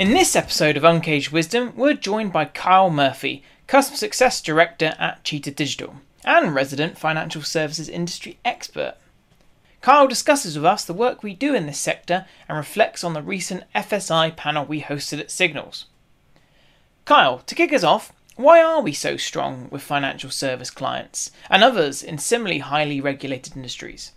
In 0.00 0.14
this 0.14 0.34
episode 0.34 0.78
of 0.78 0.82
Uncaged 0.82 1.30
Wisdom, 1.30 1.74
we're 1.76 1.92
joined 1.92 2.32
by 2.32 2.46
Kyle 2.46 2.88
Murphy, 2.88 3.44
Customer 3.66 3.98
Success 3.98 4.40
Director 4.40 4.94
at 4.98 5.22
Cheetah 5.24 5.50
Digital 5.50 5.96
and 6.24 6.54
resident 6.54 6.96
financial 6.96 7.42
services 7.42 7.86
industry 7.86 8.38
expert. 8.42 8.94
Kyle 9.82 10.08
discusses 10.08 10.56
with 10.56 10.64
us 10.64 10.86
the 10.86 10.94
work 10.94 11.22
we 11.22 11.34
do 11.34 11.54
in 11.54 11.66
this 11.66 11.78
sector 11.78 12.24
and 12.48 12.56
reflects 12.56 13.04
on 13.04 13.12
the 13.12 13.20
recent 13.20 13.64
FSI 13.74 14.34
panel 14.34 14.64
we 14.64 14.80
hosted 14.80 15.20
at 15.20 15.30
Signals. 15.30 15.84
Kyle, 17.04 17.40
to 17.40 17.54
kick 17.54 17.70
us 17.70 17.84
off, 17.84 18.10
why 18.36 18.62
are 18.62 18.80
we 18.80 18.94
so 18.94 19.18
strong 19.18 19.68
with 19.70 19.82
financial 19.82 20.30
service 20.30 20.70
clients 20.70 21.30
and 21.50 21.62
others 21.62 22.02
in 22.02 22.16
similarly 22.16 22.60
highly 22.60 23.02
regulated 23.02 23.54
industries? 23.54 24.12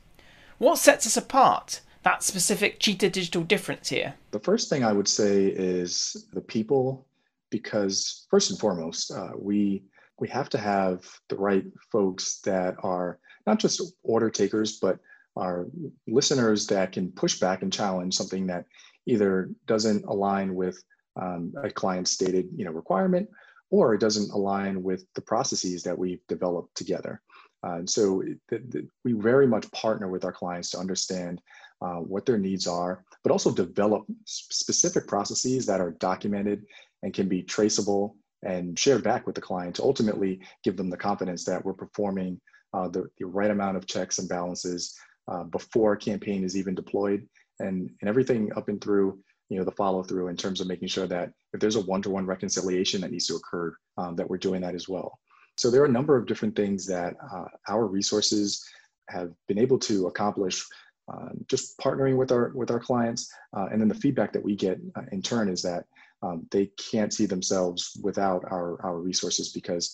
What 0.60 0.78
sets 0.78 1.06
us 1.06 1.18
apart? 1.18 1.82
That 2.04 2.22
specific 2.22 2.80
Cheetah 2.80 3.10
Digital 3.10 3.44
difference 3.44 3.90
here? 3.90 4.14
The 4.32 4.40
first 4.40 4.70
thing 4.70 4.84
I 4.84 4.92
would 4.92 5.08
say 5.08 5.46
is 5.48 6.28
the 6.34 6.42
people, 6.42 7.08
because 7.50 8.28
first 8.30 8.50
and 8.50 8.60
foremost, 8.60 9.12
uh, 9.12 9.32
we 9.38 9.84
we 10.20 10.28
have 10.30 10.50
to 10.50 10.58
have 10.58 11.06
the 11.30 11.36
right 11.36 11.66
folks 11.92 12.40
that 12.42 12.76
are 12.84 13.20
not 13.48 13.60
just 13.60 13.82
order 14.04 14.30
takers, 14.30 14.80
but 14.80 15.00
are 15.36 15.66
listeners 16.08 16.68
that 16.68 16.92
can 16.92 17.12
push 17.12 17.40
back 17.40 17.64
and 17.64 17.74
challenge 17.74 18.14
something 18.14 18.46
that 18.48 18.66
either 19.06 19.50
doesn't 19.66 20.06
align 20.06 20.54
with 20.56 20.84
um, 21.16 21.54
a 21.64 21.70
client's 21.70 22.12
stated 22.12 22.48
you 22.56 22.66
know 22.66 22.72
requirement 22.72 23.30
or 23.70 23.96
it 23.96 24.00
doesn't 24.00 24.32
align 24.32 24.84
with 24.84 25.04
the 25.16 25.22
processes 25.22 25.82
that 25.82 25.98
we've 25.98 26.26
developed 26.28 26.76
together. 26.76 27.22
Uh, 27.66 27.78
and 27.78 27.90
so 27.90 28.22
the, 28.50 28.60
the, 28.70 28.88
we 29.04 29.14
very 29.14 29.48
much 29.48 29.72
partner 29.72 30.08
with 30.08 30.24
our 30.26 30.32
clients 30.32 30.70
to 30.70 30.78
understand 30.78 31.42
uh, 31.84 31.98
what 31.98 32.26
their 32.26 32.38
needs 32.38 32.66
are, 32.66 33.04
but 33.24 33.32
also 33.32 33.52
develop 33.52 34.06
specific 34.26 35.08
processes 35.08 35.66
that 35.66 35.82
are 35.82 35.92
documented 35.92 36.64
and 37.04 37.14
can 37.14 37.28
be 37.28 37.44
traceable 37.44 38.16
and 38.44 38.78
shared 38.78 39.04
back 39.04 39.26
with 39.26 39.36
the 39.36 39.42
client 39.42 39.76
to 39.76 39.84
ultimately 39.84 40.40
give 40.64 40.78
them 40.78 40.90
the 40.90 40.98
confidence 40.98 41.44
that 41.46 41.64
we're 41.64 41.74
performing 41.74 42.40
uh, 42.74 42.88
the, 42.88 43.06
the, 43.20 43.26
right 43.26 43.52
amount 43.52 43.78
of 43.78 43.86
checks 43.86 44.18
and 44.18 44.28
balances 44.28 44.96
uh, 45.32 45.44
before 45.44 45.94
a 45.94 45.98
campaign 45.98 46.44
is 46.44 46.58
even 46.58 46.74
deployed. 46.74 47.28
And, 47.60 47.90
and 48.02 48.10
everything 48.10 48.52
up 48.56 48.68
and 48.68 48.82
through 48.82 49.20
you 49.50 49.60
know 49.60 49.66
the 49.66 49.72
follow 49.72 50.02
through 50.04 50.30
in 50.30 50.36
terms 50.36 50.62
of 50.62 50.68
making 50.68 50.88
sure 50.88 51.06
that 51.06 51.32
if 51.54 51.60
there's 51.60 51.76
a 51.76 51.82
one-to-one 51.82 52.26
reconciliation 52.26 53.02
that 53.02 53.12
needs 53.12 53.28
to 53.28 53.36
occur 53.36 53.76
um, 53.98 54.16
that 54.16 54.28
we're 54.28 54.38
doing 54.38 54.62
that 54.62 54.74
as 54.74 54.90
well. 54.90 55.20
So 55.58 55.70
there 55.70 55.84
are 55.84 55.86
a 55.86 55.92
number 55.92 56.18
of 56.18 56.26
different 56.26 56.56
things 56.56 56.88
that 56.88 57.14
uh, 57.32 57.46
our 57.70 57.86
resources 57.86 58.66
have 59.10 59.32
been 59.48 59.60
able 59.60 59.78
to 59.78 60.08
accomplish 60.08 60.66
um, 61.12 61.44
just 61.48 61.78
partnering 61.80 62.16
with 62.16 62.32
our 62.32 62.52
with 62.56 62.72
our 62.72 62.80
clients 62.80 63.32
uh, 63.56 63.68
and 63.72 63.82
then 63.82 63.90
the 63.90 63.96
feedback 63.96 64.32
that 64.32 64.44
we 64.44 64.56
get 64.56 64.80
uh, 64.96 65.02
in 65.12 65.22
turn 65.22 65.50
is 65.50 65.62
that 65.62 65.86
um, 66.24 66.48
they 66.52 66.68
can't 66.92 67.14
see 67.14 67.26
themselves 67.26 67.98
without 68.02 68.44
our, 68.50 68.82
our 68.82 68.98
resources 68.98 69.50
because 69.50 69.94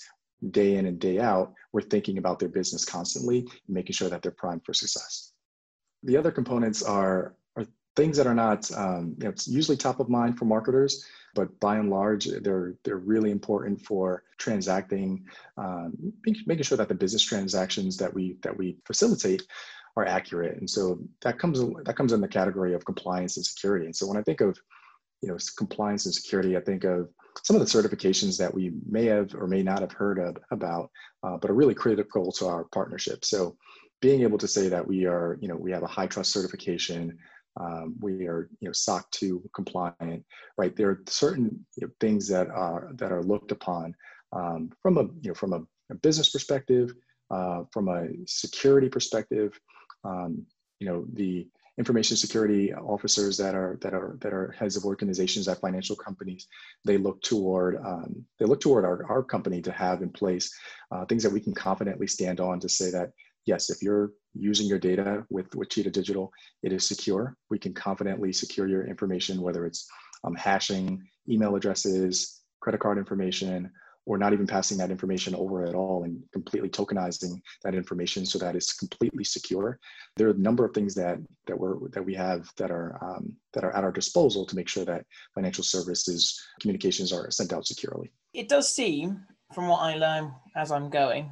day 0.52 0.76
in 0.76 0.86
and 0.86 1.00
day 1.00 1.20
out, 1.20 1.54
we're 1.74 1.82
thinking 1.82 2.18
about 2.18 2.40
their 2.40 2.50
business 2.50 2.86
constantly, 2.86 3.48
making 3.68 3.94
sure 3.94 4.10
that 4.10 4.22
they're 4.22 4.32
primed 4.32 4.64
for 4.64 4.74
success. 4.74 5.34
The 6.04 6.16
other 6.16 6.32
components 6.32 6.82
are, 6.84 7.36
are 7.58 7.66
things 7.96 8.16
that 8.18 8.28
are 8.28 8.36
not, 8.36 8.72
um, 8.74 9.16
you 9.18 9.26
know, 9.26 9.30
it's 9.32 9.48
usually 9.48 9.76
top 9.76 10.00
of 10.00 10.08
mind 10.08 10.38
for 10.38 10.46
marketers, 10.46 11.06
but 11.36 11.60
by 11.60 11.78
and 11.78 11.90
large, 11.90 12.26
they're, 12.26 12.76
they're 12.84 12.98
really 12.98 13.32
important 13.32 13.82
for 13.82 14.24
transacting, 14.38 15.26
um, 15.58 16.14
making 16.46 16.64
sure 16.64 16.78
that 16.78 16.88
the 16.88 16.96
business 16.96 17.24
transactions 17.24 17.98
that 17.98 18.14
we, 18.14 18.38
that 18.42 18.56
we 18.56 18.78
facilitate 18.86 19.44
are 19.96 20.06
accurate. 20.06 20.58
And 20.58 20.70
so 20.70 21.00
that 21.22 21.40
comes, 21.40 21.60
that 21.86 21.96
comes 21.96 22.14
in 22.14 22.22
the 22.22 22.28
category 22.28 22.74
of 22.74 22.86
compliance 22.86 23.38
and 23.38 23.46
security. 23.46 23.86
And 23.86 23.96
so 23.96 24.08
when 24.08 24.18
I 24.18 24.24
think 24.24 24.42
of 24.42 24.58
you 25.22 25.30
know 25.30 25.38
compliance 25.58 26.06
and 26.06 26.16
security 26.16 26.56
i 26.56 26.62
think 26.62 26.84
of 26.84 27.10
some 27.44 27.56
of 27.56 27.62
the 27.62 27.66
certifications 27.66 28.38
that 28.38 28.54
we 28.54 28.72
may 28.90 29.06
have 29.06 29.34
or 29.36 29.48
may 29.48 29.62
not 29.64 29.82
have 29.82 29.92
heard 29.92 30.20
of, 30.20 30.38
about 30.52 30.90
uh, 31.24 31.38
but 31.38 31.50
are 31.50 31.56
really 31.56 31.74
critical 31.74 32.32
to 32.32 32.48
our 32.48 32.66
partnership 32.66 33.24
so 33.26 33.56
being 34.02 34.22
able 34.22 34.38
to 34.38 34.48
say 34.48 34.70
that 34.70 34.86
we 34.86 35.06
are 35.06 35.38
you 35.42 35.48
know 35.48 35.56
we 35.56 35.72
have 35.72 35.84
a 35.84 35.88
HITRUST 35.88 36.32
certification 36.32 37.18
um, 37.60 37.96
we 38.00 38.28
are 38.28 38.50
you 38.60 38.68
know 38.68 38.74
soc 38.74 39.10
2 39.12 39.44
compliant 39.54 40.24
right 40.58 40.76
there 40.76 40.90
are 40.90 41.02
certain 41.08 41.66
you 41.76 41.88
know, 41.88 41.94
things 42.00 42.28
that 42.28 42.50
are 42.50 42.92
that 42.96 43.12
are 43.12 43.24
looked 43.24 43.52
upon 43.52 43.94
um, 44.34 44.70
from 44.82 44.98
a 44.98 45.04
you 45.22 45.30
know 45.30 45.34
from 45.34 45.54
a, 45.54 45.62
a 45.92 45.96
business 45.96 46.30
perspective 46.30 46.94
uh, 47.32 47.64
from 47.72 47.90
a 47.90 48.08
security 48.26 48.90
perspective 48.90 49.60
um, 50.04 50.46
you 50.80 50.88
know 50.88 51.06
the 51.14 51.48
information 51.78 52.18
security 52.18 52.74
officers 52.74 53.38
that 53.38 53.56
are 53.56 53.78
that 53.82 53.94
are 53.94 54.18
that 54.22 54.34
are 54.34 54.52
heads 54.52 54.76
of 54.76 54.86
organizations 54.86 55.48
at 55.48 55.62
financial 55.62 55.96
companies 55.96 56.48
they 56.86 56.98
look 56.98 57.22
toward 57.22 57.78
um, 57.78 58.26
they 58.38 58.46
look 58.46 58.60
toward 58.60 58.84
our, 58.84 59.06
our 59.10 59.24
company 59.24 59.62
to 59.62 59.72
have 59.72 60.02
in 60.02 60.10
place 60.10 60.54
uh, 60.92 61.06
things 61.06 61.24
that 61.24 61.32
we 61.32 61.40
can 61.40 61.54
confidently 61.54 62.08
stand 62.08 62.40
on 62.40 62.60
to 62.60 62.68
say 62.68 62.92
that 62.92 63.12
yes 63.46 63.70
if 63.70 63.82
you're 63.82 64.12
using 64.34 64.68
your 64.68 64.80
data 64.80 65.26
with 65.30 65.54
with 65.56 65.70
cheetah 65.70 65.90
digital 65.90 66.32
it 66.64 66.74
is 66.74 66.88
secure. 66.88 67.36
We 67.50 67.60
can 67.60 67.74
confidently 67.74 68.34
secure 68.34 68.68
your 68.68 68.86
information 68.86 69.42
whether 69.42 69.66
it's 69.66 69.88
um, 70.24 70.36
hashing 70.36 71.02
email 71.28 71.56
addresses 71.56 72.42
credit 72.60 72.82
card 72.82 72.98
information 72.98 73.72
or 74.10 74.18
not 74.18 74.34
even 74.34 74.48
passing 74.48 74.76
that 74.76 74.90
information 74.90 75.36
over 75.36 75.64
at 75.68 75.76
all 75.76 76.04
and 76.04 76.24
completely 76.34 76.68
tokenizing 76.68 77.40
that 77.64 77.76
information 77.76 78.26
so 78.26 78.40
that 78.40 78.56
it's 78.56 78.74
completely 78.74 79.24
secure. 79.24 79.80
There 80.18 80.28
are 80.28 80.32
a 80.32 80.38
number 80.38 80.66
of 80.66 80.74
things 80.74 80.96
that 80.96 81.20
that 81.46 81.58
we're 81.58 81.78
that 81.90 82.04
we 82.04 82.16
have 82.16 82.50
that 82.58 82.72
are 82.72 82.98
um, 83.04 83.34
that 83.54 83.64
are 83.64 83.72
at 83.72 83.84
our 83.84 83.92
disposal 83.92 84.48
to 84.48 84.56
make 84.56 84.68
sure 84.68 84.84
that 84.86 85.06
financial 85.36 85.64
services 85.64 86.44
communications 86.60 87.14
are 87.14 87.30
sent 87.30 87.54
out 87.54 87.68
securely. 87.68 88.12
It 88.34 88.50
does 88.50 88.74
seem, 88.74 89.26
from 89.54 89.68
what 89.68 89.82
I 89.82 89.96
learn 89.96 90.34
as 90.56 90.72
I'm 90.72 90.90
going, 90.90 91.30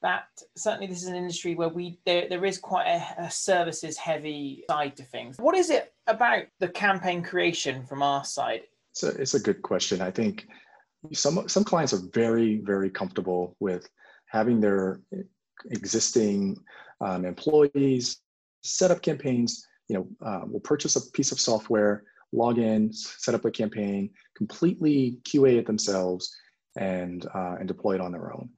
that 0.00 0.24
certainly 0.56 0.86
this 0.86 1.02
is 1.02 1.08
an 1.08 1.16
industry 1.16 1.54
where 1.54 1.68
we 1.68 1.98
there, 2.06 2.30
there 2.30 2.46
is 2.46 2.56
quite 2.56 2.86
a, 2.86 3.24
a 3.24 3.30
services 3.30 3.98
heavy 3.98 4.64
side 4.70 4.96
to 4.96 5.02
things. 5.02 5.36
What 5.38 5.54
is 5.54 5.68
it 5.68 5.92
about 6.06 6.44
the 6.60 6.68
campaign 6.68 7.22
creation 7.22 7.84
from 7.84 8.02
our 8.02 8.24
side? 8.24 8.62
A, 9.02 9.08
it's 9.08 9.34
a 9.34 9.40
good 9.40 9.60
question. 9.60 10.00
I 10.00 10.10
think 10.10 10.46
some 11.12 11.48
some 11.48 11.64
clients 11.64 11.92
are 11.92 12.02
very 12.12 12.60
very 12.64 12.90
comfortable 12.90 13.56
with 13.60 13.88
having 14.26 14.60
their 14.60 15.00
existing 15.70 16.56
um, 17.00 17.24
employees 17.24 18.18
set 18.62 18.90
up 18.90 19.02
campaigns 19.02 19.66
you 19.88 19.96
know 19.96 20.26
uh, 20.26 20.42
will 20.46 20.60
purchase 20.60 20.96
a 20.96 21.10
piece 21.12 21.32
of 21.32 21.40
software 21.40 22.04
log 22.32 22.58
in 22.58 22.92
set 22.92 23.34
up 23.34 23.44
a 23.44 23.50
campaign 23.50 24.10
completely 24.36 25.18
qa 25.24 25.58
it 25.58 25.66
themselves 25.66 26.34
and 26.76 27.26
uh, 27.34 27.56
and 27.58 27.68
deploy 27.68 27.94
it 27.94 28.00
on 28.00 28.12
their 28.12 28.32
own. 28.32 28.50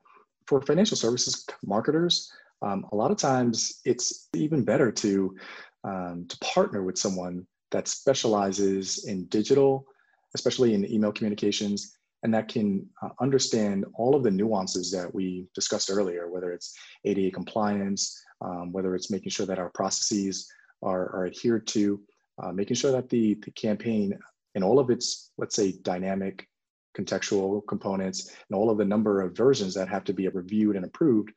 For 0.46 0.60
financial 0.62 0.96
services 0.96 1.46
marketers 1.64 2.30
um, 2.62 2.86
a 2.92 2.96
lot 2.96 3.10
of 3.10 3.16
times 3.18 3.80
it's 3.84 4.28
even 4.34 4.64
better 4.64 4.90
to 4.92 5.36
um, 5.84 6.26
to 6.28 6.38
partner 6.38 6.82
with 6.82 6.98
someone 6.98 7.46
that 7.70 7.86
specializes 7.86 9.04
in 9.04 9.26
digital 9.26 9.86
especially 10.34 10.74
in 10.74 10.90
email 10.90 11.12
communications 11.12 11.97
and 12.22 12.34
that 12.34 12.48
can 12.48 12.86
uh, 13.02 13.10
understand 13.20 13.84
all 13.94 14.14
of 14.14 14.22
the 14.22 14.30
nuances 14.30 14.90
that 14.90 15.12
we 15.14 15.46
discussed 15.54 15.90
earlier, 15.90 16.28
whether 16.28 16.52
it's 16.52 16.76
ADA 17.04 17.30
compliance, 17.30 18.20
um, 18.40 18.72
whether 18.72 18.94
it's 18.94 19.10
making 19.10 19.30
sure 19.30 19.46
that 19.46 19.58
our 19.58 19.70
processes 19.70 20.50
are, 20.82 21.14
are 21.14 21.26
adhered 21.26 21.66
to, 21.68 22.00
uh, 22.42 22.52
making 22.52 22.76
sure 22.76 22.92
that 22.92 23.08
the, 23.08 23.34
the 23.44 23.50
campaign 23.52 24.18
and 24.54 24.64
all 24.64 24.78
of 24.78 24.90
its, 24.90 25.30
let's 25.38 25.54
say, 25.54 25.72
dynamic 25.82 26.48
contextual 26.96 27.62
components 27.68 28.34
and 28.48 28.58
all 28.58 28.70
of 28.70 28.78
the 28.78 28.84
number 28.84 29.20
of 29.20 29.36
versions 29.36 29.74
that 29.74 29.88
have 29.88 30.04
to 30.04 30.12
be 30.12 30.26
reviewed 30.28 30.76
and 30.76 30.84
approved 30.84 31.30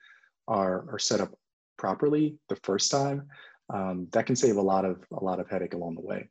are, 0.48 0.90
are 0.92 1.00
set 1.00 1.22
up 1.22 1.32
properly 1.78 2.36
the 2.50 2.56
first 2.64 2.90
time. 2.92 3.28
Um, 3.72 4.08
that 4.12 4.26
can 4.26 4.36
save 4.36 4.58
a 4.58 4.62
lot 4.62 4.84
of 4.84 5.02
a 5.14 5.24
lot 5.24 5.40
of 5.40 5.50
headache 5.50 5.74
along 5.74 5.96
the 5.96 6.02
way. 6.02 6.28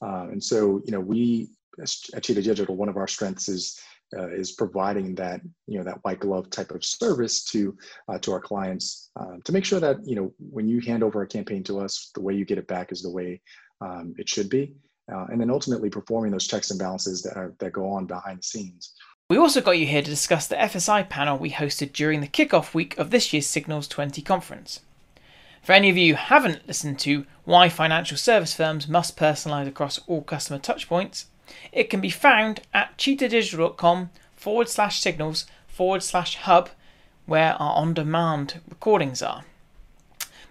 Uh, 0.00 0.28
and 0.30 0.42
so, 0.42 0.80
you 0.84 0.92
know, 0.92 1.00
we 1.00 1.48
at 1.78 2.22
Cheetah 2.22 2.42
Digital, 2.42 2.76
one 2.76 2.88
of 2.88 2.96
our 2.96 3.08
strengths 3.08 3.48
is 3.48 3.80
uh, 4.16 4.28
is 4.28 4.52
providing 4.52 5.14
that 5.16 5.40
you 5.66 5.78
know 5.78 5.84
that 5.84 6.02
white 6.04 6.20
glove 6.20 6.48
type 6.50 6.70
of 6.70 6.84
service 6.84 7.44
to 7.44 7.76
uh, 8.08 8.18
to 8.18 8.32
our 8.32 8.40
clients 8.40 9.10
uh, 9.18 9.36
to 9.44 9.52
make 9.52 9.64
sure 9.64 9.80
that 9.80 9.96
you 10.04 10.14
know 10.14 10.32
when 10.38 10.68
you 10.68 10.80
hand 10.80 11.02
over 11.02 11.22
a 11.22 11.26
campaign 11.26 11.62
to 11.64 11.80
us, 11.80 12.10
the 12.14 12.20
way 12.20 12.34
you 12.34 12.44
get 12.44 12.58
it 12.58 12.68
back 12.68 12.92
is 12.92 13.02
the 13.02 13.10
way 13.10 13.40
um, 13.80 14.14
it 14.16 14.28
should 14.28 14.48
be, 14.48 14.74
uh, 15.12 15.26
and 15.30 15.40
then 15.40 15.50
ultimately 15.50 15.90
performing 15.90 16.30
those 16.30 16.46
checks 16.46 16.70
and 16.70 16.78
balances 16.78 17.22
that 17.22 17.36
are 17.36 17.54
that 17.58 17.72
go 17.72 17.88
on 17.88 18.06
behind 18.06 18.38
the 18.38 18.44
scenes. 18.44 18.92
We 19.28 19.38
also 19.38 19.60
got 19.60 19.72
you 19.72 19.86
here 19.86 20.02
to 20.02 20.10
discuss 20.10 20.46
the 20.46 20.54
FSI 20.54 21.08
panel 21.08 21.36
we 21.36 21.50
hosted 21.50 21.92
during 21.92 22.20
the 22.20 22.28
kickoff 22.28 22.74
week 22.74 22.96
of 22.96 23.10
this 23.10 23.32
year's 23.32 23.48
Signals 23.48 23.88
20 23.88 24.22
conference. 24.22 24.80
For 25.62 25.72
any 25.72 25.90
of 25.90 25.96
you 25.96 26.14
who 26.14 26.18
haven't 26.18 26.68
listened 26.68 27.00
to 27.00 27.26
why 27.44 27.68
financial 27.68 28.16
service 28.16 28.54
firms 28.54 28.86
must 28.86 29.16
personalize 29.16 29.66
across 29.66 29.98
all 30.06 30.22
customer 30.22 30.60
touchpoints, 30.60 31.24
it 31.72 31.90
can 31.90 32.00
be 32.00 32.10
found 32.10 32.60
at 32.72 32.96
cheetahdigital.com 32.98 34.10
forward 34.34 34.68
slash 34.68 35.00
signals 35.00 35.46
forward 35.66 36.02
slash 36.02 36.36
hub, 36.36 36.70
where 37.26 37.54
our 37.54 37.76
on 37.76 37.94
demand 37.94 38.60
recordings 38.68 39.22
are. 39.22 39.44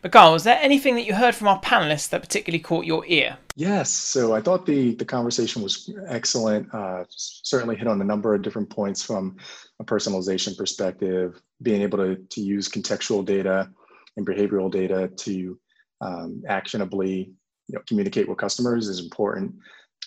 But 0.01 0.11
Kyle, 0.11 0.33
was 0.33 0.43
there 0.43 0.59
anything 0.61 0.93
that 0.95 1.05
you 1.05 1.15
heard 1.15 1.33
from 1.33 1.47
our 1.47 1.59
panelists 1.61 2.09
that 2.09 2.21
particularly 2.21 2.61
caught 2.61 2.85
your 2.85 3.03
ear? 3.07 3.37
Yes. 3.55 3.89
So 3.89 4.35
I 4.35 4.41
thought 4.41 4.67
the 4.67 4.93
the 4.93 5.05
conversation 5.05 5.63
was 5.63 5.91
excellent. 6.07 6.71
Uh, 6.71 7.05
certainly 7.09 7.75
hit 7.75 7.87
on 7.87 7.99
a 7.99 8.05
number 8.05 8.35
of 8.35 8.43
different 8.43 8.69
points 8.69 9.01
from 9.01 9.37
a 9.79 9.83
personalization 9.83 10.55
perspective, 10.55 11.41
being 11.63 11.81
able 11.81 11.97
to, 11.97 12.17
to 12.17 12.41
use 12.41 12.69
contextual 12.69 13.25
data 13.25 13.67
and 14.15 14.27
behavioral 14.27 14.71
data 14.71 15.07
to 15.07 15.57
um, 16.01 16.43
actionably 16.47 17.31
you 17.67 17.75
know, 17.75 17.81
communicate 17.87 18.29
with 18.29 18.37
customers 18.37 18.87
is 18.87 18.99
important. 18.99 19.55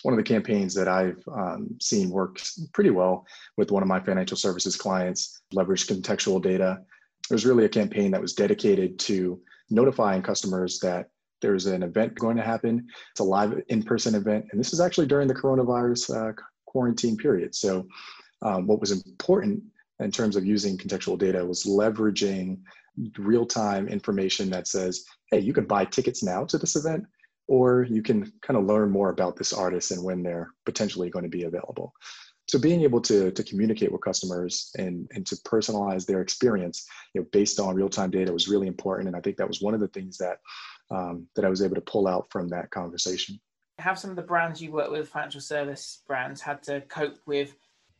One 0.03 0.13
of 0.13 0.17
the 0.17 0.23
campaigns 0.23 0.73
that 0.75 0.87
I've 0.87 1.21
um, 1.31 1.75
seen 1.81 2.09
work 2.09 2.41
pretty 2.73 2.89
well 2.89 3.25
with 3.57 3.71
one 3.71 3.83
of 3.83 3.89
my 3.89 3.99
financial 3.99 4.37
services 4.37 4.75
clients, 4.75 5.41
leverage 5.51 5.87
contextual 5.87 6.41
data. 6.41 6.79
It 7.29 7.33
was 7.33 7.45
really 7.45 7.65
a 7.65 7.69
campaign 7.69 8.11
that 8.11 8.21
was 8.21 8.33
dedicated 8.33 8.97
to 8.99 9.39
notifying 9.69 10.21
customers 10.21 10.79
that 10.79 11.09
there's 11.41 11.65
an 11.65 11.83
event 11.83 12.15
going 12.15 12.37
to 12.37 12.43
happen. 12.43 12.87
It's 13.11 13.19
a 13.19 13.23
live 13.23 13.61
in-person 13.69 14.15
event, 14.15 14.45
and 14.51 14.59
this 14.59 14.73
is 14.73 14.81
actually 14.81 15.07
during 15.07 15.27
the 15.27 15.35
coronavirus 15.35 16.15
uh, 16.15 16.33
quarantine 16.65 17.17
period. 17.17 17.55
So, 17.55 17.87
um, 18.41 18.67
what 18.67 18.79
was 18.79 18.91
important 19.05 19.61
in 19.99 20.11
terms 20.11 20.35
of 20.35 20.45
using 20.45 20.77
contextual 20.77 21.17
data 21.17 21.45
was 21.45 21.65
leveraging 21.65 22.57
real-time 23.17 23.87
information 23.87 24.49
that 24.49 24.67
says, 24.67 25.05
"Hey, 25.31 25.39
you 25.39 25.53
can 25.53 25.65
buy 25.65 25.85
tickets 25.85 26.23
now 26.23 26.45
to 26.45 26.57
this 26.57 26.75
event, 26.75 27.05
or 27.49 27.85
you 27.89 28.01
can 28.01 28.31
kind 28.41 28.57
of 28.57 28.65
learn 28.65 28.89
more 28.89 29.09
about 29.09 29.35
this 29.35 29.51
artist 29.51 29.91
and 29.91 30.03
when 30.03 30.23
they're 30.23 30.49
potentially 30.65 31.09
going 31.09 31.23
to 31.23 31.37
be 31.37 31.43
available." 31.43 31.93
So 32.49 32.57
being 32.57 32.81
able 32.81 33.01
to, 33.01 33.29
to 33.31 33.43
communicate 33.43 33.91
with 33.91 34.01
customers 34.01 34.71
and, 34.75 35.07
and 35.13 35.23
to 35.27 35.35
personalize 35.35 36.07
their 36.07 36.21
experience, 36.21 36.87
you 37.13 37.21
know, 37.21 37.27
based 37.31 37.59
on 37.59 37.75
real-time 37.75 38.09
data 38.09 38.33
was 38.33 38.47
really 38.47 38.65
important. 38.65 39.07
And 39.07 39.15
I 39.15 39.21
think 39.21 39.37
that 39.37 39.47
was 39.47 39.61
one 39.61 39.75
of 39.75 39.79
the 39.79 39.87
things 39.89 40.17
that 40.17 40.37
um, 40.89 41.27
that 41.35 41.45
I 41.45 41.49
was 41.49 41.61
able 41.61 41.75
to 41.75 41.81
pull 41.81 42.07
out 42.07 42.25
from 42.31 42.49
that 42.49 42.71
conversation. 42.71 43.39
Have 43.77 43.99
some 43.99 44.09
of 44.09 44.15
the 44.15 44.23
brands 44.23 44.59
you 44.61 44.71
work 44.71 44.89
with, 44.89 45.09
financial 45.09 45.41
service 45.41 46.01
brands, 46.07 46.41
had 46.41 46.63
to 46.63 46.81
cope 46.81 47.17
with 47.27 47.53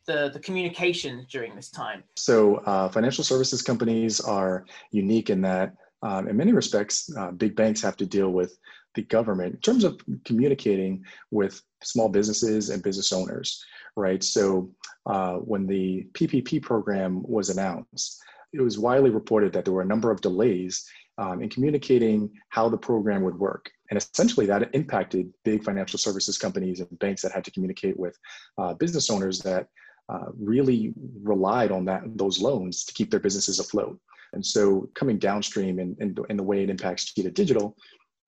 the, 0.06 0.30
the 0.32 0.40
communication 0.40 1.26
during 1.30 1.54
this 1.54 1.70
time? 1.70 2.02
So, 2.16 2.56
uh, 2.56 2.88
financial 2.88 3.22
services 3.22 3.62
companies 3.62 4.20
are 4.20 4.66
unique 4.90 5.30
in 5.30 5.42
that, 5.42 5.74
um, 6.02 6.28
in 6.28 6.36
many 6.36 6.52
respects, 6.52 7.08
uh, 7.16 7.30
big 7.30 7.54
banks 7.54 7.80
have 7.82 7.96
to 7.98 8.06
deal 8.06 8.30
with 8.30 8.58
the 8.94 9.02
government 9.02 9.54
in 9.54 9.60
terms 9.60 9.84
of 9.84 10.00
communicating 10.24 11.04
with 11.30 11.62
small 11.82 12.08
businesses 12.08 12.70
and 12.70 12.82
business 12.82 13.12
owners, 13.12 13.64
right? 13.96 14.22
So, 14.22 14.70
uh, 15.06 15.36
when 15.36 15.66
the 15.66 16.06
PPP 16.12 16.62
program 16.62 17.22
was 17.22 17.50
announced, 17.50 18.22
it 18.52 18.60
was 18.60 18.78
widely 18.78 19.10
reported 19.10 19.52
that 19.52 19.64
there 19.64 19.74
were 19.74 19.82
a 19.82 19.86
number 19.86 20.10
of 20.10 20.20
delays 20.20 20.84
um, 21.18 21.42
in 21.42 21.48
communicating 21.48 22.30
how 22.48 22.68
the 22.68 22.78
program 22.78 23.22
would 23.22 23.38
work. 23.38 23.70
And 23.90 23.98
essentially, 23.98 24.46
that 24.46 24.74
impacted 24.74 25.32
big 25.44 25.62
financial 25.62 25.98
services 25.98 26.38
companies 26.38 26.80
and 26.80 26.98
banks 26.98 27.22
that 27.22 27.32
had 27.32 27.44
to 27.44 27.50
communicate 27.50 27.98
with 27.98 28.16
uh, 28.58 28.74
business 28.74 29.10
owners 29.10 29.38
that 29.40 29.68
uh, 30.08 30.26
really 30.38 30.92
relied 31.22 31.70
on 31.70 31.84
that 31.84 32.02
those 32.16 32.40
loans 32.40 32.84
to 32.84 32.92
keep 32.94 33.10
their 33.10 33.20
businesses 33.20 33.60
afloat. 33.60 33.98
And 34.32 34.44
so, 34.44 34.88
coming 34.94 35.18
downstream 35.18 35.78
in, 35.78 35.96
in, 36.00 36.16
in 36.28 36.36
the 36.36 36.42
way 36.42 36.62
it 36.62 36.70
impacts 36.70 37.12
Cheetah 37.12 37.32
Digital, 37.32 37.76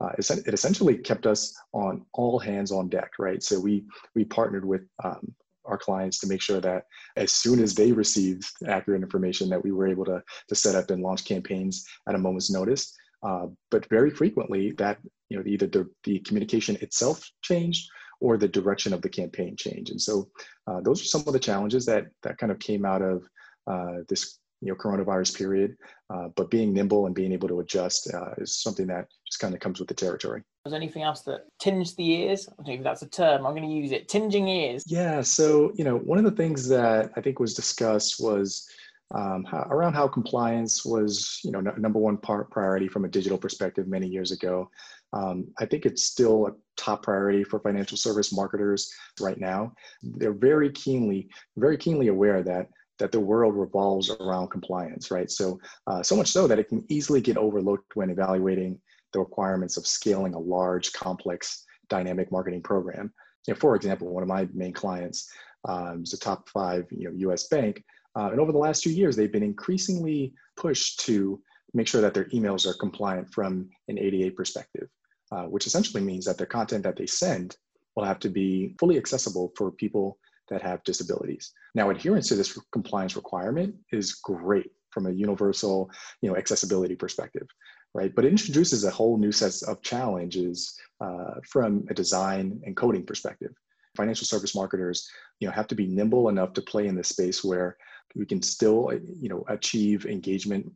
uh, 0.02 0.10
it 0.18 0.54
essentially 0.54 0.98
kept 0.98 1.26
us 1.26 1.54
on 1.72 2.04
all 2.12 2.38
hands 2.38 2.72
on 2.72 2.88
deck, 2.88 3.12
right? 3.18 3.42
So 3.42 3.60
we 3.60 3.84
we 4.14 4.24
partnered 4.24 4.64
with 4.64 4.82
um, 5.04 5.34
our 5.64 5.78
clients 5.78 6.18
to 6.18 6.26
make 6.26 6.40
sure 6.40 6.60
that 6.60 6.86
as 7.16 7.32
soon 7.32 7.60
as 7.60 7.74
they 7.74 7.92
received 7.92 8.44
accurate 8.68 9.02
information, 9.02 9.48
that 9.50 9.62
we 9.62 9.72
were 9.72 9.86
able 9.86 10.04
to 10.06 10.22
to 10.48 10.54
set 10.54 10.74
up 10.74 10.90
and 10.90 11.02
launch 11.02 11.24
campaigns 11.24 11.86
at 12.08 12.14
a 12.14 12.18
moment's 12.18 12.50
notice. 12.50 12.96
Uh, 13.22 13.46
but 13.70 13.88
very 13.88 14.10
frequently, 14.10 14.72
that 14.72 14.98
you 15.28 15.36
know 15.36 15.44
either 15.46 15.66
the, 15.66 15.88
the 16.04 16.18
communication 16.20 16.76
itself 16.80 17.30
changed 17.42 17.88
or 18.20 18.36
the 18.36 18.48
direction 18.48 18.92
of 18.92 19.02
the 19.02 19.08
campaign 19.08 19.56
changed. 19.56 19.90
And 19.90 20.00
so 20.00 20.28
uh, 20.66 20.80
those 20.80 21.00
are 21.02 21.06
some 21.06 21.24
of 21.26 21.32
the 21.32 21.38
challenges 21.38 21.86
that 21.86 22.06
that 22.22 22.38
kind 22.38 22.50
of 22.50 22.58
came 22.58 22.84
out 22.84 23.02
of 23.02 23.24
uh, 23.68 23.98
this 24.08 24.38
you 24.62 24.68
know 24.68 24.76
coronavirus 24.76 25.36
period 25.36 25.76
uh, 26.08 26.28
but 26.36 26.50
being 26.50 26.72
nimble 26.72 27.06
and 27.06 27.14
being 27.14 27.32
able 27.32 27.48
to 27.48 27.60
adjust 27.60 28.12
uh, 28.14 28.30
is 28.38 28.54
something 28.54 28.86
that 28.86 29.08
just 29.26 29.40
kind 29.40 29.54
of 29.54 29.60
comes 29.60 29.78
with 29.78 29.88
the 29.88 29.94
territory. 29.94 30.42
Was 30.64 30.72
anything 30.72 31.02
else 31.02 31.22
that 31.22 31.46
tinged 31.58 31.92
the 31.96 32.10
ears? 32.10 32.48
I 32.48 32.62
don't 32.62 32.66
know 32.68 32.74
if 32.74 32.84
that's 32.84 33.02
a 33.02 33.08
term 33.08 33.44
i'm 33.44 33.54
going 33.54 33.68
to 33.68 33.74
use 33.74 33.92
it 33.92 34.08
tinging 34.08 34.48
ears. 34.48 34.84
Yeah 34.86 35.20
so 35.20 35.72
you 35.74 35.84
know 35.84 35.96
one 35.98 36.18
of 36.18 36.24
the 36.24 36.30
things 36.30 36.68
that 36.68 37.10
i 37.16 37.20
think 37.20 37.40
was 37.40 37.54
discussed 37.54 38.22
was 38.22 38.68
um, 39.14 39.44
how, 39.44 39.66
around 39.70 39.92
how 39.92 40.08
compliance 40.08 40.84
was 40.84 41.40
you 41.44 41.50
know 41.50 41.58
n- 41.58 41.74
number 41.78 41.98
one 41.98 42.16
part 42.16 42.50
priority 42.50 42.88
from 42.88 43.04
a 43.04 43.08
digital 43.08 43.36
perspective 43.38 43.86
many 43.88 44.06
years 44.06 44.32
ago. 44.32 44.70
Um, 45.14 45.48
i 45.58 45.66
think 45.66 45.84
it's 45.84 46.04
still 46.04 46.46
a 46.46 46.52
top 46.78 47.02
priority 47.02 47.44
for 47.44 47.60
financial 47.60 47.98
service 47.98 48.32
marketers 48.32 48.90
right 49.20 49.38
now. 49.38 49.72
They're 50.02 50.32
very 50.32 50.70
keenly 50.70 51.28
very 51.56 51.76
keenly 51.76 52.08
aware 52.08 52.42
that 52.44 52.68
that 52.98 53.12
the 53.12 53.20
world 53.20 53.56
revolves 53.56 54.10
around 54.10 54.48
compliance, 54.48 55.10
right? 55.10 55.30
So, 55.30 55.60
uh, 55.86 56.02
so 56.02 56.16
much 56.16 56.28
so 56.28 56.46
that 56.46 56.58
it 56.58 56.68
can 56.68 56.84
easily 56.88 57.20
get 57.20 57.36
overlooked 57.36 57.96
when 57.96 58.10
evaluating 58.10 58.78
the 59.12 59.20
requirements 59.20 59.76
of 59.76 59.86
scaling 59.86 60.34
a 60.34 60.38
large, 60.38 60.92
complex, 60.92 61.64
dynamic 61.88 62.30
marketing 62.30 62.62
program. 62.62 63.12
You 63.46 63.54
know, 63.54 63.60
for 63.60 63.74
example, 63.76 64.08
one 64.08 64.22
of 64.22 64.28
my 64.28 64.48
main 64.52 64.72
clients 64.72 65.30
um, 65.68 66.02
is 66.02 66.12
a 66.12 66.18
top 66.18 66.48
five 66.48 66.86
you 66.90 67.08
know, 67.08 67.14
U.S. 67.16 67.48
bank, 67.48 67.84
uh, 68.14 68.28
and 68.30 68.40
over 68.40 68.52
the 68.52 68.58
last 68.58 68.82
two 68.82 68.92
years, 68.92 69.16
they've 69.16 69.32
been 69.32 69.42
increasingly 69.42 70.34
pushed 70.56 71.00
to 71.00 71.40
make 71.74 71.88
sure 71.88 72.00
that 72.00 72.14
their 72.14 72.26
emails 72.26 72.66
are 72.66 72.74
compliant 72.74 73.32
from 73.32 73.68
an 73.88 73.98
ADA 73.98 74.30
perspective, 74.32 74.88
uh, 75.30 75.44
which 75.44 75.66
essentially 75.66 76.02
means 76.02 76.24
that 76.26 76.36
the 76.36 76.46
content 76.46 76.84
that 76.84 76.96
they 76.96 77.06
send 77.06 77.56
will 77.96 78.04
have 78.04 78.18
to 78.20 78.28
be 78.28 78.74
fully 78.78 78.98
accessible 78.98 79.52
for 79.56 79.70
people 79.70 80.18
that 80.52 80.62
have 80.62 80.84
disabilities. 80.84 81.52
Now, 81.74 81.90
adherence 81.90 82.28
to 82.28 82.36
this 82.36 82.58
compliance 82.70 83.16
requirement 83.16 83.74
is 83.90 84.12
great 84.12 84.70
from 84.90 85.06
a 85.06 85.10
universal, 85.10 85.90
you 86.20 86.28
know, 86.28 86.36
accessibility 86.36 86.94
perspective, 86.94 87.48
right? 87.94 88.14
But 88.14 88.26
it 88.26 88.32
introduces 88.32 88.84
a 88.84 88.90
whole 88.90 89.16
new 89.16 89.32
set 89.32 89.54
of 89.68 89.82
challenges 89.82 90.78
uh, 91.00 91.34
from 91.48 91.84
a 91.88 91.94
design 91.94 92.60
and 92.64 92.76
coding 92.76 93.04
perspective. 93.04 93.52
Financial 93.96 94.26
service 94.26 94.54
marketers, 94.54 95.08
you 95.40 95.48
know, 95.48 95.52
have 95.52 95.66
to 95.68 95.74
be 95.74 95.86
nimble 95.86 96.28
enough 96.28 96.52
to 96.54 96.62
play 96.62 96.86
in 96.86 96.94
this 96.94 97.08
space 97.08 97.42
where 97.42 97.76
we 98.14 98.26
can 98.26 98.42
still, 98.42 98.90
you 99.20 99.30
know, 99.30 99.44
achieve 99.48 100.04
engagement 100.04 100.70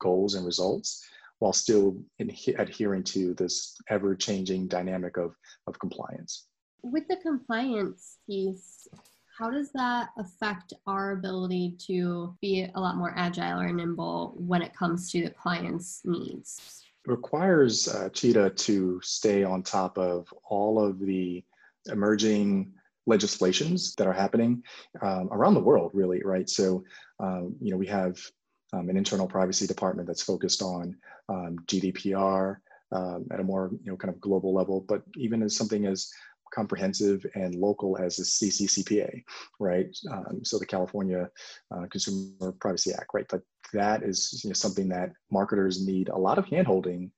goals 0.00 0.34
and 0.34 0.46
results 0.46 1.04
while 1.40 1.52
still 1.52 1.96
adhering 2.58 3.04
to 3.04 3.34
this 3.34 3.76
ever-changing 3.90 4.66
dynamic 4.68 5.16
of, 5.18 5.34
of 5.66 5.78
compliance. 5.78 6.46
With 6.82 7.06
the 7.08 7.16
compliance 7.16 8.18
piece, 8.26 8.88
how 9.38 9.50
does 9.50 9.70
that 9.70 10.08
affect 10.18 10.72
our 10.86 11.12
ability 11.12 11.76
to 11.86 12.36
be 12.40 12.66
a 12.74 12.80
lot 12.80 12.96
more 12.96 13.12
agile 13.16 13.60
or 13.60 13.72
nimble 13.72 14.34
when 14.36 14.62
it 14.62 14.74
comes 14.74 15.12
to 15.12 15.22
the 15.22 15.30
client's 15.30 16.00
needs? 16.04 16.82
It 17.06 17.10
requires 17.10 17.86
uh, 17.86 18.08
Cheetah 18.08 18.50
to 18.50 19.00
stay 19.02 19.44
on 19.44 19.62
top 19.62 19.96
of 19.96 20.26
all 20.42 20.84
of 20.84 20.98
the 20.98 21.44
emerging 21.86 22.72
legislations 23.06 23.94
that 23.94 24.08
are 24.08 24.12
happening 24.12 24.62
um, 25.02 25.28
around 25.30 25.54
the 25.54 25.60
world, 25.60 25.92
really, 25.94 26.20
right? 26.24 26.50
So, 26.50 26.82
um, 27.20 27.54
you 27.60 27.70
know, 27.70 27.76
we 27.76 27.86
have 27.86 28.18
um, 28.72 28.88
an 28.88 28.96
internal 28.96 29.28
privacy 29.28 29.68
department 29.68 30.08
that's 30.08 30.22
focused 30.22 30.62
on 30.62 30.96
um, 31.28 31.58
GDPR 31.66 32.56
um, 32.90 33.26
at 33.30 33.38
a 33.38 33.44
more, 33.44 33.70
you 33.84 33.92
know, 33.92 33.96
kind 33.96 34.12
of 34.12 34.20
global 34.20 34.52
level, 34.52 34.84
but 34.88 35.02
even 35.16 35.42
as 35.42 35.56
something 35.56 35.86
as 35.86 36.10
comprehensive 36.54 37.24
and 37.34 37.54
local 37.54 37.98
as 37.98 38.16
the 38.16 38.24
CCCPA, 38.24 39.22
right? 39.58 39.96
Um, 40.10 40.44
so 40.44 40.58
the 40.58 40.66
California 40.66 41.28
uh, 41.74 41.86
Consumer 41.90 42.52
Privacy 42.60 42.92
Act, 42.92 43.10
right? 43.14 43.26
But 43.28 43.42
that 43.72 44.02
is 44.02 44.40
you 44.44 44.50
know, 44.50 44.54
something 44.54 44.88
that 44.88 45.12
marketers 45.30 45.86
need 45.86 46.08
a 46.08 46.18
lot 46.18 46.38
of 46.38 46.46
handholding 46.46 47.10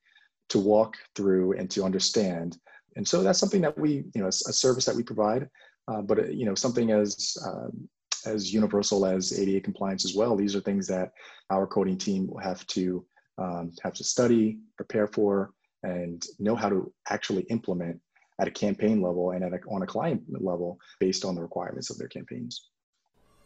to 0.51 0.59
walk 0.59 0.97
through 1.15 1.53
and 1.53 1.71
to 1.71 1.85
understand. 1.85 2.59
And 2.97 3.07
so 3.07 3.23
that's 3.23 3.39
something 3.39 3.63
that 3.63 3.79
we, 3.79 4.05
you 4.15 4.21
know, 4.21 4.27
a, 4.27 4.33
service 4.33 4.85
that 4.85 4.97
we 4.97 5.03
provide, 5.03 5.49
uh, 5.89 6.03
but 6.03 6.35
you 6.35 6.45
know, 6.45 6.55
something 6.55 6.91
as 6.91 7.37
um, 7.47 7.89
as 8.27 8.53
universal 8.53 9.07
as 9.07 9.39
ADA 9.39 9.61
compliance 9.61 10.05
as 10.05 10.15
well. 10.15 10.37
These 10.37 10.55
are 10.55 10.61
things 10.61 10.87
that 10.89 11.13
our 11.51 11.67
coding 11.67 11.97
team 11.97 12.27
will 12.27 12.41
have 12.41 12.67
to 12.69 13.05
um, 13.39 13.73
have 13.83 13.95
to 13.95 14.05
study, 14.05 14.59
prepare 14.77 15.07
for, 15.07 15.53
and 15.83 16.25
know 16.39 16.55
how 16.55 16.69
to 16.69 16.93
actually 17.09 17.43
implement 17.45 17.99
at 18.40 18.49
a 18.49 18.50
campaign 18.50 19.00
level 19.02 19.32
and 19.32 19.44
at 19.44 19.52
a, 19.52 19.59
on 19.68 19.82
a 19.82 19.87
client 19.87 20.23
level 20.28 20.78
based 20.99 21.25
on 21.25 21.35
the 21.35 21.42
requirements 21.42 21.90
of 21.90 21.99
their 21.99 22.09
campaigns. 22.09 22.70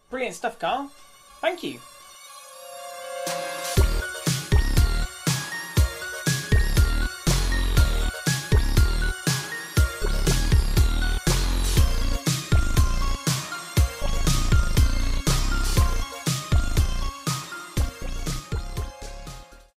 Brilliant 0.08 0.36
stuff, 0.36 0.58
Kyle. 0.58 0.90
Thank 1.40 1.62
you. 1.62 1.80